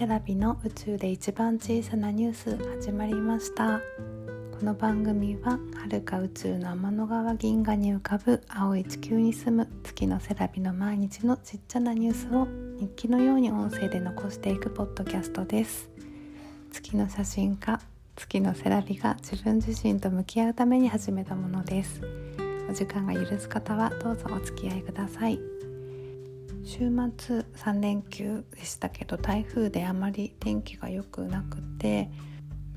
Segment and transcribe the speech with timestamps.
[0.00, 3.82] セラビの宇宙で一番小さなニュース始まりました。
[4.58, 12.48] この番組は遥か宇宙の天の川銀河に浮かぶ青い地球に住む月のセラビの毎日のちっちゃなニュースを
[12.80, 15.90] 日記のように音声で残していくポッドキャストです。
[16.72, 17.78] 月の写真家
[18.16, 22.00] 月のセラビが自分自身と向き合うために始めたものです。
[22.70, 25.59] お時間が許す方はどうぞお付き合いください。
[26.70, 32.08] 週末3連休でしたけど台風であまり天気が良くなくて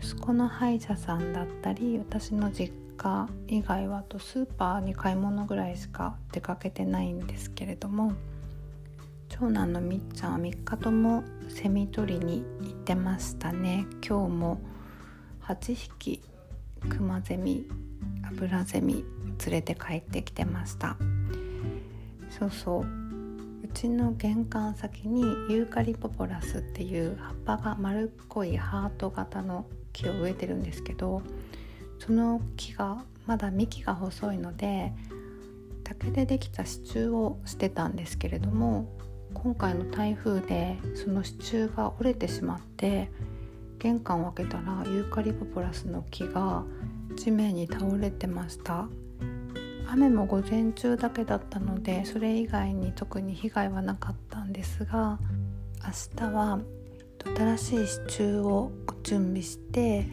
[0.00, 8.12] 息子の歯医者さんだったり私の実家以外はとスーパーに買い物ぐらいしか出かけてないんですけれども
[9.28, 13.86] 長男のみっちゃんは3日ともセミ取りに行ってましたね。
[14.06, 14.60] 今日も
[15.42, 16.22] 8匹
[16.88, 17.66] クマゼミ
[18.22, 19.04] アブラゼミ
[19.44, 20.96] 連れて帰ってきてました。
[22.30, 23.09] そうそう。
[23.70, 31.22] ちの玄関先にユーカリポポラスっていう葉っぱが丸っこいハート型の木を植えてるんですけど
[31.98, 34.92] その木がまだ幹が細いので
[35.84, 38.88] 竹でできた支柱をしてたんですけれども
[39.34, 43.10] 今回の台風でその支柱が折れてしまって
[43.78, 46.64] 玄関を開けたらユーカリポポラスの木が
[47.16, 48.88] 地面に倒れてました。
[49.92, 55.18] 雨も午前中だけだったのでそれ以外に特に被害はなかったんですが
[55.84, 56.60] 明日は
[57.36, 60.06] 新しい支柱を準備して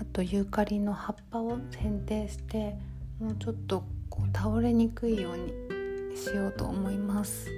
[0.00, 2.76] あとユーカリの葉っぱを剪定して
[3.20, 7.48] もうちょっとこう倒れにくいようにしようと思います。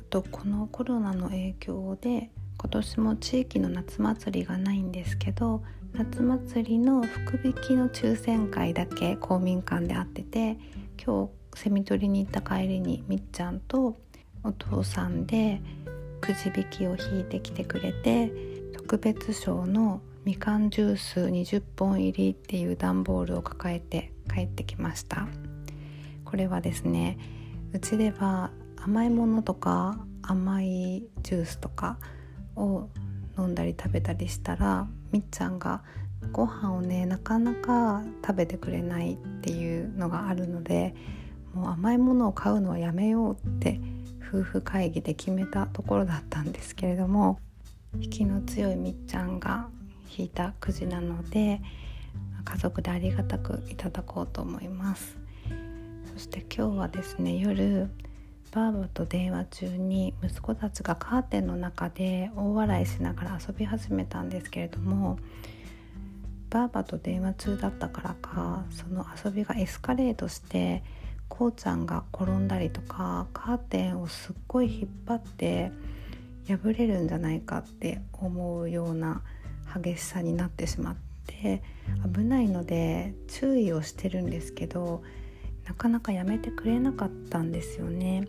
[0.00, 5.62] あとこのコロナの影響で今年も地域の夏祭りがないんですけど
[5.96, 10.58] 夏祭りの福引きの抽選会だけ公民館で会ってて
[11.00, 13.96] 今日セミ取りに行った帰りにみっちゃんと
[14.42, 15.62] お父さんで
[16.20, 18.32] くじ引きを引いてきてくれて
[18.72, 25.28] 特別賞のみかんジュース20本入りっていう段ボールを抱えて帰ってきました。
[26.24, 27.18] これはですね
[27.72, 31.98] うちでは甘いものとか甘いジュースとか
[32.56, 32.88] を
[33.38, 35.82] 飲んだり食べたりしたらみっちゃんが
[36.32, 40.94] ご飯をねなかなか食べてくれないっていうのがあるので
[41.52, 43.80] もう甘いものを買うのはやめようって
[44.28, 47.38] 夫婦会議で決めたところだったんですけれども
[48.00, 49.68] 引きの強いみっちゃんが
[50.16, 51.60] 引いたくじなので
[52.44, 55.16] 家族でありがたくいただこうと思います。
[56.12, 57.90] そして今日はですね夜
[58.54, 65.18] バーバと電話中に息子たちがカーテンの中で大笑いしながら遊び始めたんですけれども
[66.50, 70.84] バーバと電話中だったからかその遊びがエスカレートして
[71.28, 75.72] こうちゃんが転んだりとかカーテンをすっごい引っ張って
[76.46, 79.22] 破れるんじゃないかって思うような
[79.74, 81.60] 激しさになってしまって
[82.14, 85.02] 危ないので注意をしてるんですけど
[85.66, 88.28] なかなかやめてくれなかったんですよね。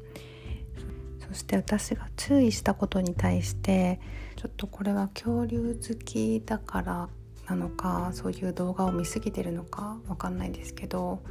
[1.27, 3.99] そして私が注意したことに対して
[4.35, 7.09] ちょっとこれは恐竜好きだから
[7.49, 11.21] なのかそういう動画を見過ぎてるのかわかんないですけど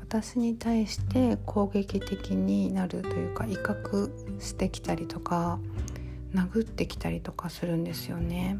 [0.00, 5.58] 私に対して攻撃的になるというか威嚇してきたりとか
[6.34, 8.58] 殴ってきたりとかするんですよね。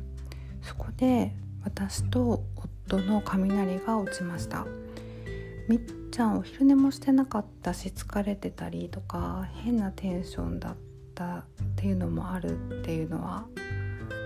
[0.63, 1.35] そこで
[1.65, 4.67] 私と夫の雷が落ちました。
[5.69, 5.81] みっ
[6.11, 10.77] ちゃんお昼寝もしてなかったし疲れてたりとか変なテンションだっ
[11.15, 11.45] たっ
[11.77, 13.47] ていうのもあるっていうのは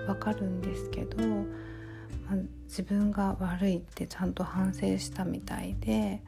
[0.06, 2.36] わかるんですけど、まあ、
[2.66, 6.22] 自分が悪いってちゃんと反省したみたいで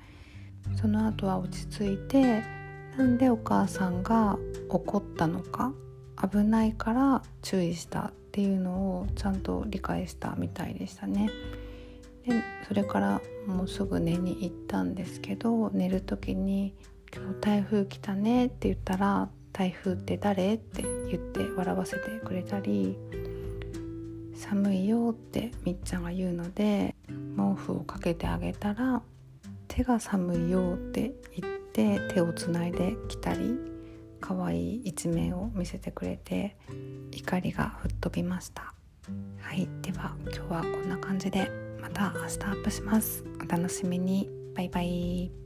[0.81, 2.43] その後は落ち着いて
[2.97, 4.37] なんでお母さんが
[4.69, 5.73] 怒ったのか
[6.21, 11.31] 危ないから注意したっていうのをちゃんと理解したみたいでしたね。
[12.27, 16.75] でそれからもうすぐ寝に行ったんですけど寝る時に
[17.15, 22.97] 「今日台風来たね」って言ったら「台風って誰?」って言って笑わせてくれたり
[24.35, 26.95] 「寒いよ」ってみっちゃんが言うので
[27.37, 29.03] 毛布をかけてあげたら
[29.69, 33.59] 「手が寒いよ」って言って手をつないできたり
[34.21, 36.57] 可愛い一面を見せてくれて
[37.13, 38.73] 怒りが吹っ飛びました。
[39.41, 39.69] はい。
[39.83, 41.64] では今日はこんな感じで。
[41.85, 43.23] また明日アップします。
[43.45, 44.31] お楽しみに。
[44.55, 45.44] バイバイ。